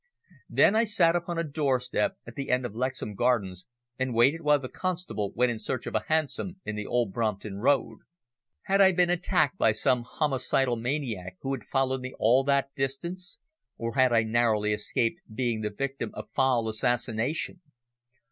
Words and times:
Then 0.49 0.75
I 0.75 0.83
sat 0.83 1.15
upon 1.15 1.37
a 1.37 1.43
doorstep 1.43 2.15
at 2.25 2.33
the 2.33 2.49
end 2.49 2.65
of 2.65 2.73
Lexham 2.73 3.13
Gardens 3.13 3.67
and 3.99 4.15
waited 4.15 4.41
while 4.41 4.57
the 4.57 4.67
constable 4.67 5.31
went 5.33 5.51
in 5.51 5.59
search 5.59 5.85
of 5.85 5.93
a 5.93 6.05
hansom 6.07 6.59
in 6.65 6.75
the 6.75 6.87
Old 6.87 7.13
Brompton 7.13 7.57
Road. 7.59 7.99
Had 8.63 8.81
I 8.81 8.93
been 8.93 9.11
attacked 9.11 9.59
by 9.59 9.73
some 9.73 10.01
homicidal 10.09 10.75
maniac 10.75 11.37
who 11.41 11.51
had 11.51 11.65
followed 11.65 12.01
me 12.01 12.15
all 12.17 12.43
that 12.45 12.73
distance, 12.73 13.37
or 13.77 13.93
had 13.93 14.11
I 14.11 14.23
narrowly 14.23 14.73
escaped 14.73 15.21
being 15.31 15.61
the 15.61 15.69
victim 15.69 16.09
of 16.15 16.31
foul 16.35 16.67
assassination? 16.67 17.61